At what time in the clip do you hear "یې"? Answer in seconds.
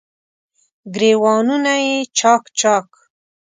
1.85-1.97